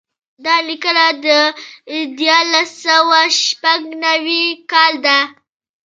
دا 0.45 0.55
لیکنه 0.67 1.05
د 1.25 1.27
دیارلس 2.19 2.69
سوه 2.87 3.19
شپږ 3.43 3.79
نوي 4.05 4.43
کال 4.71 4.93
ده. 5.05 5.19